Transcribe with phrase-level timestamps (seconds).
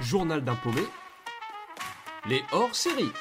[0.00, 0.82] Journal d'un paumé,
[2.26, 3.12] les hors-séries.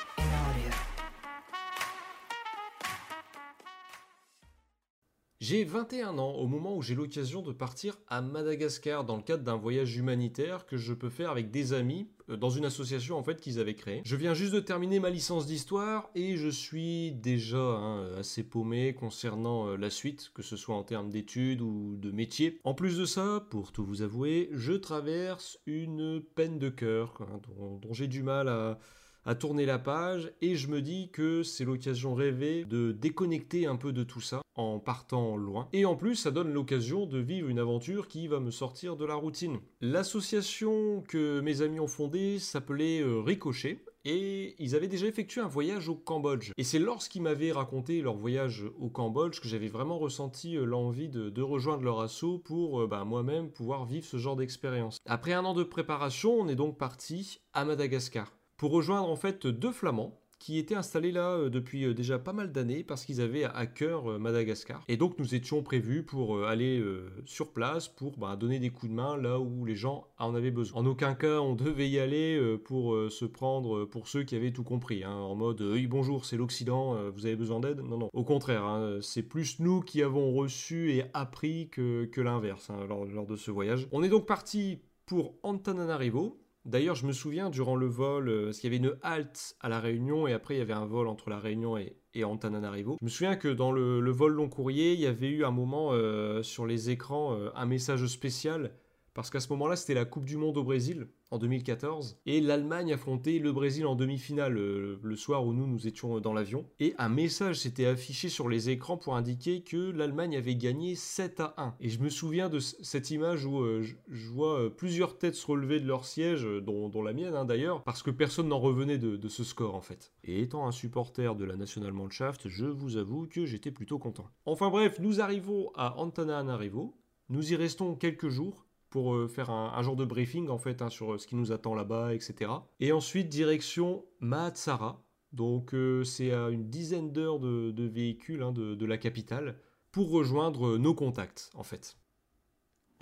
[5.43, 9.43] J'ai 21 ans au moment où j'ai l'occasion de partir à Madagascar dans le cadre
[9.43, 13.23] d'un voyage humanitaire que je peux faire avec des amis euh, dans une association en
[13.23, 14.01] fait qu'ils avaient créée.
[14.05, 18.93] Je viens juste de terminer ma licence d'histoire et je suis déjà hein, assez paumé
[18.93, 22.61] concernant euh, la suite, que ce soit en termes d'études ou de métier.
[22.63, 27.41] En plus de ça, pour tout vous avouer, je traverse une peine de cœur hein,
[27.49, 28.79] dont, dont j'ai du mal à
[29.25, 33.75] à tourner la page et je me dis que c'est l'occasion rêvée de déconnecter un
[33.75, 35.67] peu de tout ça en partant loin.
[35.73, 39.05] Et en plus, ça donne l'occasion de vivre une aventure qui va me sortir de
[39.05, 39.59] la routine.
[39.81, 45.47] L'association que mes amis ont fondée s'appelait euh, Ricochet et ils avaient déjà effectué un
[45.47, 46.51] voyage au Cambodge.
[46.57, 51.09] Et c'est lorsqu'ils m'avaient raconté leur voyage au Cambodge que j'avais vraiment ressenti euh, l'envie
[51.09, 54.97] de, rejoindre leur assaut pour euh, bah, moi-même pouvoir vivre ce genre d'expérience.
[55.05, 58.31] Après un an de préparation, on est donc parti à Madagascar
[58.63, 62.31] pour rejoindre en fait deux flamands qui étaient installés là euh, depuis euh, déjà pas
[62.31, 64.85] mal d'années parce qu'ils avaient à cœur euh, Madagascar.
[64.87, 66.81] Et donc nous étions prévus pour aller
[67.25, 70.49] sur place pour bah, donner des coups de main là où les gens en avaient
[70.49, 70.79] besoin.
[70.79, 74.63] En aucun cas on devait y aller pour se prendre pour ceux qui avaient tout
[74.63, 77.81] compris, hein, en mode oui bonjour c'est l'Occident, vous avez besoin d'aide?
[77.81, 82.69] Non non, au contraire, hein, c'est plus nous qui avons reçu et appris que, l'inverse
[82.69, 83.89] hein, lors, lors de ce voyage.
[83.91, 88.59] On est donc parti pour Antananarivo, D'ailleurs, je me souviens durant le vol, euh, parce
[88.59, 91.07] qu'il y avait une halte à La Réunion et après il y avait un vol
[91.07, 92.97] entre La Réunion et, Antananarivo.
[93.01, 95.89] Je me souviens que dans le, vol long courrier, il y avait eu un moment
[95.91, 98.71] euh, sur les écrans euh, un message spécial
[99.13, 102.93] parce qu'à ce moment-là, c'était la Coupe du Monde au Brésil en 2014 et l'Allemagne
[102.93, 106.65] affrontait le Brésil en demi-finale euh, le soir où nous nous étions dans l'avion.
[106.79, 111.39] Et un message s'était affiché sur les écrans pour indiquer que l'Allemagne avait gagné 7
[111.39, 115.17] à 1 et je me souviens de cette image où euh, je, vois euh, plusieurs
[115.17, 118.59] têtes se relever de leur siège dont, la mienne hein, d'ailleurs parce que personne n'en
[118.59, 120.13] revenait de, de, ce score en fait.
[120.23, 124.27] Et étant un supporter de la National Mannschaft je vous avoue que j'étais plutôt content.
[124.45, 126.95] Enfin bref nous arrivons à Antananarivo
[127.29, 130.89] nous y restons quelques jours pour euh, faire un, genre de briefing en fait hein,
[130.89, 132.51] sur euh, ce qui nous attend là-bas, etc.
[132.79, 138.85] Et ensuite direction Mahatsara, donc euh, c'est à une dizaine d'heures de, véhicule hein, de,
[138.85, 139.57] la capitale
[139.91, 141.97] pour rejoindre nos contacts en fait.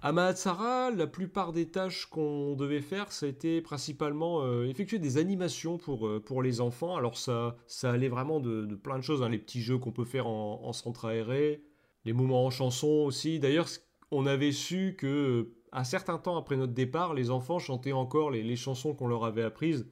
[0.01, 6.09] À Mahatsara, la plupart des tâches qu'on devait faire, c'était principalement effectuer des animations pour,
[6.24, 6.96] pour les enfants.
[6.96, 10.06] Alors ça, ça allait vraiment de, plein de choses, hein, les petits jeux qu'on peut
[10.06, 11.66] faire en, en centre aéré,
[12.06, 13.40] les moments en chanson aussi.
[13.40, 13.68] D'ailleurs,
[14.09, 18.56] on avait su que un certain temps après notre départ, les enfants chantaient encore les,
[18.56, 19.88] chansons qu'on leur avait apprises.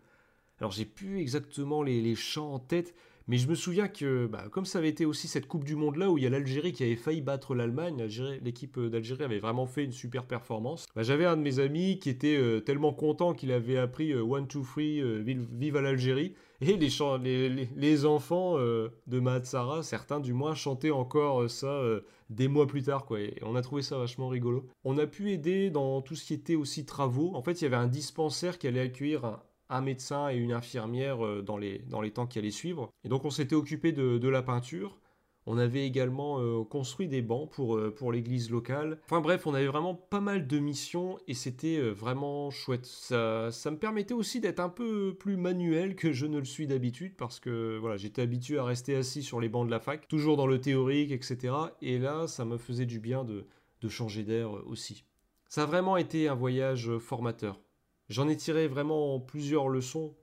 [0.60, 2.94] Alors j'ai plus exactement les, chants en tête,
[3.30, 5.98] mais je me souviens que, bah, comme ça avait été aussi cette Coupe du Monde
[5.98, 8.08] là où il y a l'Algérie qui avait failli battre l'Allemagne,
[8.42, 10.88] l'équipe d'Algérie avait vraiment fait une super performance.
[10.96, 14.24] Bah, j'avais un de mes amis qui était euh, tellement content qu'il avait appris euh,
[14.24, 16.34] One, Two, Three, euh, vive, à l'Algérie.
[16.62, 21.82] Et les, enfants de Mahatsara, certains du moins, chantaient encore ça
[22.30, 23.06] des mois plus tard.
[23.06, 24.68] Quoi, et on a trouvé ça vachement rigolo.
[24.84, 27.34] On a pu aider dans tout ce qui était aussi travaux.
[27.34, 29.42] En fait, il y avait un dispensaire qui allait accueillir un
[29.82, 32.92] médecin et une infirmière euh, dans les, dans les temps qui allaient suivre.
[33.04, 35.00] Et donc on s'était occupé de, la peinture.
[35.46, 39.00] On avait également euh, construit des bancs pour, euh, pour l'église locale.
[39.06, 42.86] Enfin bref, on avait vraiment pas mal de missions et c'était vraiment chouette.
[42.86, 46.68] Ça, ça me permettait aussi d'être un peu plus manuel que je ne le suis
[46.68, 50.08] d'habitude parce que voilà, j'étais habitué à rester assis sur les bancs de la fac,
[50.08, 51.54] toujours dans le théorique, etc.
[51.82, 53.46] Et là, ça me faisait du bien de,
[53.82, 55.04] de changer d'air aussi.
[55.48, 57.60] Ça a vraiment été un voyage formateur.
[58.10, 60.16] J'en ai tiré vraiment plusieurs leçons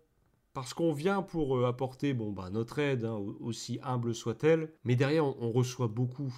[0.53, 4.97] parce qu'on vient pour euh, apporter bon, bah, notre aide, hein, aussi humble soit-elle, mais
[4.97, 6.35] derrière on, reçoit beaucoup.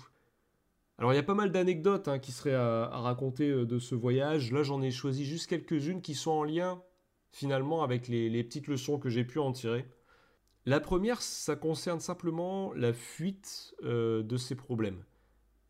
[0.99, 3.95] Alors il y a pas mal d'anecdotes hein, qui seraient à, raconter euh, de ce
[3.95, 4.53] voyage.
[4.53, 6.83] Là j'en ai choisi juste quelques-unes qui sont en lien
[7.31, 9.87] finalement avec les, petites leçons que j'ai pu en tirer.
[10.67, 15.03] La première, ça concerne simplement la fuite euh, de ces problèmes.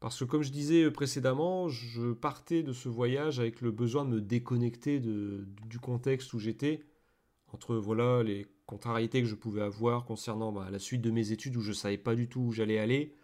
[0.00, 4.10] Parce que comme je disais précédemment, je partais de ce voyage avec le besoin de
[4.10, 6.84] me déconnecter du contexte où j'étais,
[7.52, 11.56] entre voilà les contrariétés que je pouvais avoir concernant bah, la suite de mes études
[11.56, 13.16] où je savais pas du tout où j'allais aller,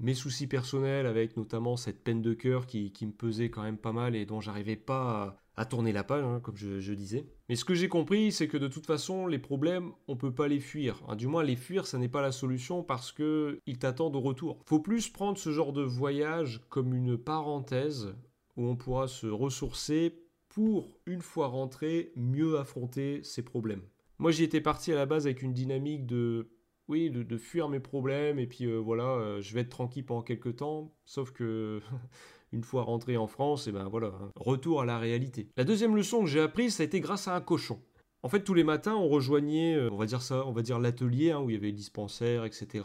[0.00, 3.92] mes soucis personnels avec notamment cette peine de cœur qui, me pesait quand même pas
[3.92, 7.26] mal et dont j'arrivais pas à, tourner la page, hein, comme je, disais.
[7.50, 10.48] Mais ce que j'ai compris, c'est que de toute façon, les problèmes, on peut pas
[10.48, 11.02] les fuir.
[11.06, 14.20] Hein, du moins, les fuir, ça n'est pas la solution parce que ils t'attendent au
[14.20, 14.62] retour.
[14.64, 18.14] Faut plus prendre ce genre de voyage comme une parenthèse
[18.56, 23.82] où on pourra se ressourcer pour, une fois rentré, mieux affronter ces problèmes.
[24.18, 26.50] Moi, j'y étais parti à la base avec une dynamique de
[26.90, 30.22] oui, de, fuir mes problèmes et puis euh, voilà, euh, je vais être tranquille pendant
[30.22, 30.92] quelques temps.
[31.04, 31.80] Sauf que
[32.52, 35.48] une fois rentré en France, et ben voilà, retour à la réalité.
[35.56, 37.80] La deuxième leçon que j'ai apprise, ça a été grâce à un cochon.
[38.22, 40.80] En fait, tous les matins, on rejoignait, euh, on va dire ça, on va dire
[40.80, 42.84] l'atelier hein, où il y avait le dispensaire, etc.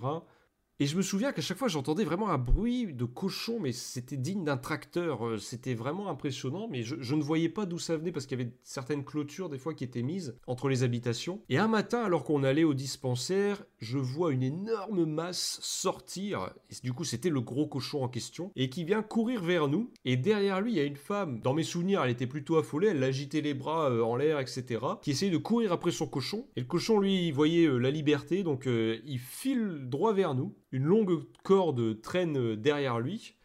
[0.81, 4.18] Et je me souviens qu'à chaque fois, j'entendais vraiment un bruit de cochon, mais c'était
[4.18, 5.25] digne d'un tracteur.
[5.25, 8.42] Euh, c'était vraiment impressionnant, mais je, ne voyais pas d'où ça venait parce qu'il y
[8.42, 11.42] avait certaines clôtures des fois qui étaient mises entre les habitations.
[11.48, 16.50] Et un matin, alors qu'on allait au dispensaire, je vois une énorme masse sortir.
[16.69, 19.94] Et du coup, c'était le gros cochon en question et qui vient courir vers nous.
[20.04, 21.39] Et derrière lui, il y a une femme.
[21.39, 22.88] Dans mes souvenirs, elle était plutôt affolée.
[22.89, 24.81] Elle agitait les bras euh, en l'air, etc.
[25.01, 26.48] Qui essayait de courir après son cochon.
[26.57, 30.54] Et le cochon, lui, il voyait euh, la liberté, donc il file droit vers nous.
[30.75, 33.36] Une longue corde traîne derrière lui.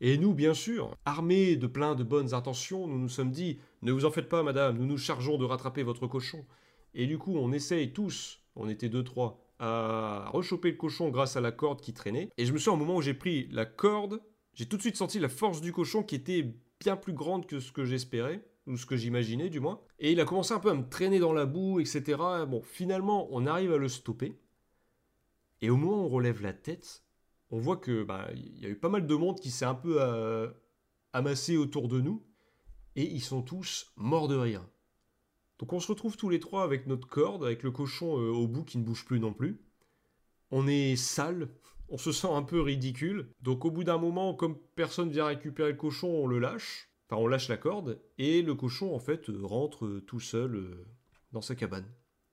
[0.00, 3.90] Et nous, bien sûr, armés de plein de bonnes intentions, nous nous sommes dit Ne
[3.90, 6.46] vous en faites pas, madame, nous nous chargeons de rattraper votre cochon.
[6.94, 11.36] Et du coup, on essaye tous, on était deux, trois, à rechoper le cochon grâce
[11.36, 12.30] à la corde qui traînait.
[12.36, 14.20] Et je me souviens, au moment où j'ai pris la corde,
[14.54, 17.58] j'ai tout de suite senti la force du cochon qui était bien plus grande que
[17.58, 19.80] ce que j'espérais, ou ce que j'imaginais du moins.
[19.98, 22.16] Et il a commencé un peu à me traîner dans la boue, etc.
[22.46, 24.36] Bon, finalement, on arrive à le stopper.
[25.62, 27.04] Et au moment où on relève la tête,
[27.50, 29.74] on voit que bah, il y a eu pas mal de monde qui s'est un
[29.74, 30.50] peu euh,
[31.12, 32.24] amassé autour de nous,
[32.96, 34.66] et ils sont tous morts de rire.
[35.58, 38.46] Donc on se retrouve tous les trois avec notre corde, avec le cochon euh, au
[38.46, 39.60] bout qui ne bouge plus non plus.
[40.50, 41.48] On est sale,
[41.88, 43.32] on se sent un peu ridicule.
[43.40, 46.90] Donc au bout d'un moment, comme personne vient récupérer le cochon, on le lâche.
[47.08, 50.86] Enfin, on lâche la corde, et le cochon en fait rentre tout seul euh,
[51.32, 51.86] dans sa cabane.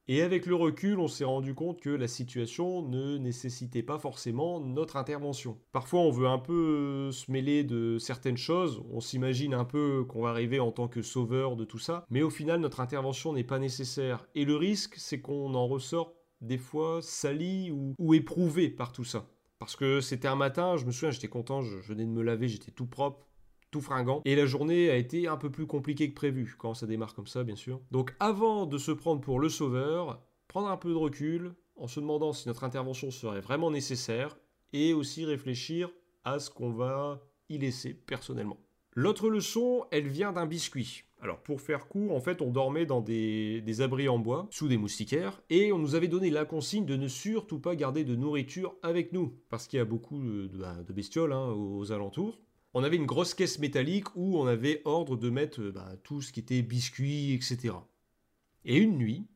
[0.10, 4.60] Et avec le recul, on s'est rendu compte que la situation ne nécessitait pas forcément
[4.60, 5.58] notre intervention.
[5.72, 10.22] Parfois, on veut un peu se mêler de certaines choses, on s'imagine un peu qu'on
[10.22, 13.46] va arriver en tant que sauveur de tout ça, mais au final, notre intervention n'est
[13.46, 14.28] pas nécessaire.
[14.36, 19.30] Et le risque, c'est qu'on en ressort des fois sali ou, éprouvé par tout ça.
[19.58, 22.50] Parce que c'était un matin, je me souviens, j'étais content, je venais de me laver,
[22.50, 23.26] j'étais tout propre,
[23.74, 24.22] tout fringant.
[24.24, 27.28] Et la journée a été un peu plus compliquée que prévu, quand ça démarre comme
[27.28, 27.82] ça, bien sûr.
[27.92, 32.00] Donc avant de se prendre pour le sauveur, prendre un peu de recul, en se
[32.00, 34.38] demandant si notre intervention serait vraiment nécessaire,
[34.72, 35.92] et aussi réfléchir
[36.24, 38.58] à ce qu'on va y laisser personnellement.
[38.96, 41.04] L'autre leçon, elle vient d'un biscuit.
[41.20, 44.78] Alors pour faire court, en fait, on dormait dans des, abris en bois, sous des
[44.78, 48.76] moustiquaires, et on nous avait donné la consigne de ne surtout pas garder de nourriture
[48.84, 52.40] avec nous, parce qu'il y a beaucoup de, bah, bestioles hein, aux alentours
[52.74, 56.22] on avait une grosse caisse métallique où on avait ordre de mettre euh, bah, tout
[56.22, 57.76] ce qui était biscuits, etc.
[58.66, 59.28] Et une nuit,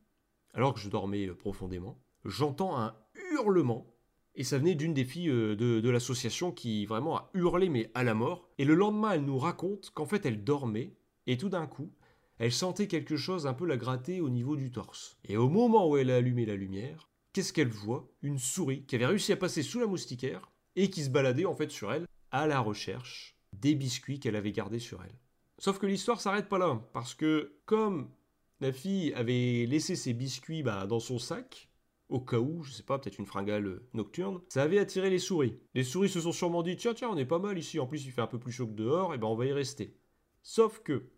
[0.53, 2.95] alors que je dormais euh, profondément, j'entends un
[3.31, 3.93] hurlement.
[4.35, 8.03] Et ça venait d'une des filles euh, de, l'association qui vraiment a hurlé, mais à
[8.03, 8.49] la mort.
[8.57, 10.95] Et le lendemain, elle nous raconte qu'en fait, elle dormait,
[11.27, 11.91] et tout d'un coup,
[12.39, 15.17] elle sentait quelque chose un peu la gratter au niveau du torse.
[15.25, 18.07] Et au moment où elle a allumé la lumière, qu'est-ce qu'elle voit?
[18.21, 21.55] Une souris qui avait réussi à passer sous la moustiquaire et qui se baladait en
[21.55, 22.07] fait sur elle
[22.37, 25.17] à la recherche des biscuits qu'elle avait gardés sur elle.
[25.57, 28.11] Sauf que l'histoire s'arrête pas là, parce que comme
[28.59, 31.69] la fille avait laissé ses biscuits bah, dans son sac,
[32.09, 35.57] au cas où, je sais pas, peut-être une fringale nocturne, ça avait attiré les souris.
[35.73, 38.05] Les souris se sont sûrement dit tiens tiens, on est pas mal ici, en plus
[38.05, 39.97] il fait un peu plus chaud que dehors, et ben on va y rester.
[40.43, 41.09] Sauf que,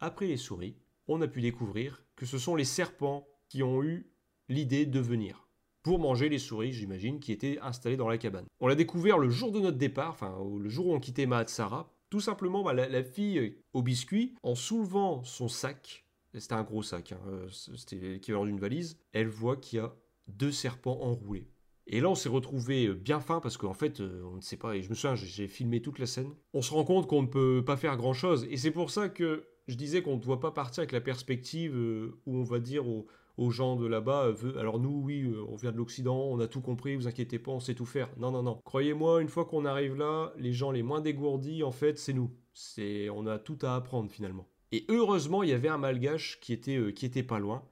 [0.00, 0.76] après les souris,
[1.06, 4.10] on a pu découvrir que ce sont les serpents qui ont eu
[4.48, 5.45] l'idée de venir
[5.86, 8.46] pour manger les souris, j'imagine, qui étaient installées dans la cabane.
[8.58, 11.88] On l'a découvert le jour de notre départ, enfin le jour où on quittait Mahatsara.
[12.10, 16.04] Tout simplement, bah, la, fille au biscuit, en soulevant son sac,
[16.34, 19.94] c'était un gros sac, hein, euh, c'était l'équivalent d'une valise, elle voit qu'il y a
[20.26, 21.46] deux serpents enroulés.
[21.86, 24.74] Et là, on s'est retrouvé bien fin parce qu'en fait, euh, on ne sait pas,
[24.74, 26.34] et je me souviens, j'ai filmé toute la scène.
[26.52, 28.44] On se rend compte qu'on ne peut pas faire grand chose.
[28.50, 31.76] Et c'est pour ça que je disais qu'on ne doit pas partir avec la perspective
[31.76, 35.44] euh, où on va dire aux, aux gens de là-bas, euh, alors nous, oui, euh,
[35.48, 38.08] on vient de l'Occident, on a tout compris, vous inquiétez pas, on sait tout faire.
[38.16, 38.60] Non, non, non.
[38.64, 42.30] Croyez-moi, une fois qu'on arrive là, les gens les moins dégourdis, en fait, c'est nous.
[42.54, 44.48] C'est, on a tout à apprendre finalement.
[44.72, 47.62] Et heureusement, il y avait un malgache qui était, euh, qui était pas loin.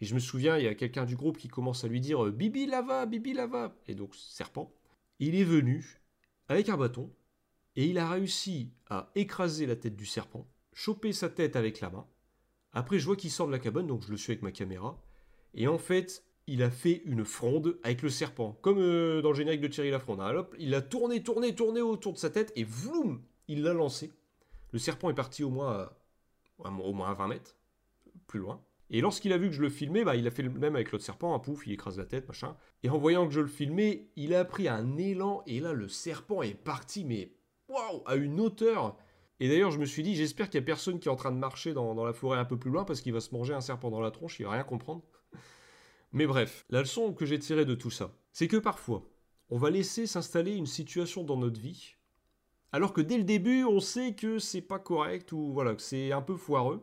[0.00, 2.24] Et je me souviens, il y a quelqu'un du groupe qui commence à lui dire
[2.26, 3.74] Bibi lava, Bibi lava.
[3.88, 4.72] Et donc, serpent.
[5.18, 6.00] Il est venu
[6.48, 7.10] avec un bâton
[7.74, 11.90] et il a réussi à écraser la tête du serpent, choper sa tête avec la
[11.90, 12.06] main.
[12.72, 15.00] Après, je vois qu'il sort de la cabane, donc je le suis avec ma caméra.
[15.58, 19.34] Et en fait, il a fait une fronde avec le serpent, comme euh, dans le
[19.34, 20.20] générique de Thierry Lafronde.
[20.20, 20.46] Hein.
[20.56, 24.12] il a tourné, tourné, tourné autour de sa tête et vroom, il l'a lancé.
[24.70, 25.90] Le serpent est parti au moins,
[26.60, 27.56] à, au moins à 20 mètres,
[28.28, 28.62] plus loin.
[28.90, 30.92] Et lorsqu'il a vu que je le filmais, bah, il a fait le même avec
[30.92, 32.56] l'autre serpent, un pouf, il écrase la tête, machin.
[32.84, 35.88] Et en voyant que je le filmais, il a pris un élan, et là, le
[35.88, 37.32] serpent est parti, mais
[37.68, 38.96] waouh, à une hauteur.
[39.40, 41.32] Et d'ailleurs, je me suis dit, j'espère qu'il n'y a personne qui est en train
[41.32, 43.54] de marcher dans, dans la forêt un peu plus loin, parce qu'il va se manger
[43.54, 45.02] un serpent dans la tronche, il va rien comprendre.
[46.12, 49.08] Mais bref, la leçon que j'ai tirée de tout ça, c'est que parfois,
[49.50, 51.96] on va laisser s'installer une situation dans notre vie
[52.72, 56.12] Alors que dès le début, on sait que c'est pas correct ou voilà, que c'est
[56.12, 56.82] un peu foireux.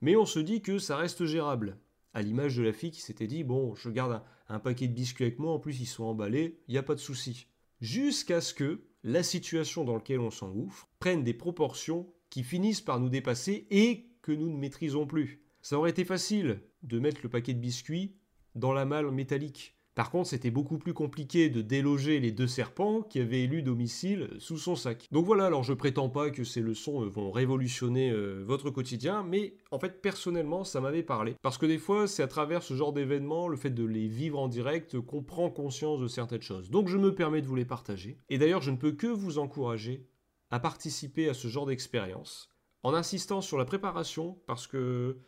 [0.00, 1.78] Mais on se dit que ça reste gérable.
[2.14, 5.24] À l'image de la fille qui s'était dit Bon, je garde un, paquet de biscuits
[5.24, 7.46] avec moi, en plus ils sont emballés, il n'y a pas de souci.
[7.80, 13.00] Jusqu'à ce que la situation dans laquelle on s'engouffre prenne des proportions qui finissent par
[13.00, 15.42] nous dépasser et que nous ne maîtrisons plus.
[15.62, 18.14] Ça aurait été facile de mettre le paquet de biscuits
[18.54, 19.74] dans la malle métallique.
[19.94, 24.30] Par contre, c'était beaucoup plus compliqué de déloger les deux serpents qui avaient élu domicile
[24.38, 25.06] sous son sac.
[25.12, 29.22] Donc voilà, alors je prétends pas que ces leçons euh, vont révolutionner euh, votre quotidien,
[29.22, 31.36] mais en fait personnellement ça m'avait parlé.
[31.42, 34.38] Parce que des fois c'est à travers ce genre d'événements, le fait de les vivre
[34.38, 36.70] en direct, qu'on prend conscience de certaines choses.
[36.70, 38.16] Donc je me permets de vous les partager.
[38.30, 40.06] Et d'ailleurs je ne peux que vous encourager
[40.50, 42.48] à participer à ce genre d'expérience,
[42.82, 45.18] en insistant sur la préparation, parce que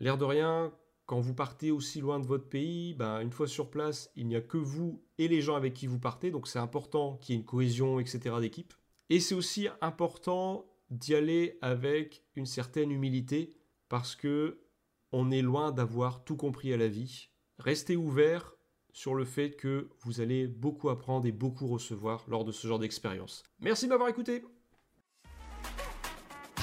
[0.00, 0.72] l'air de rien,
[1.06, 4.36] quand vous partez aussi loin de votre pays, ben, une fois sur place, il n'y
[4.36, 7.38] a que vous et les gens avec qui vous partez, donc c'est important qu'il y
[7.38, 8.36] ait une cohésion, etc.
[8.40, 8.72] d'équipe.
[9.10, 13.56] Et c'est aussi important d'y aller avec une certaine humilité,
[13.88, 14.60] parce que
[15.12, 17.28] on est loin d'avoir tout compris à la vie.
[17.58, 18.54] Restez ouvert
[18.92, 22.78] sur le fait que vous allez beaucoup apprendre et beaucoup recevoir lors de ce genre
[22.78, 23.42] d'expérience.
[23.60, 24.44] Merci de m'avoir écouté.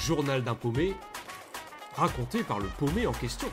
[0.00, 0.94] Journal d'un paumé,
[1.94, 3.48] raconté par le paumé en question.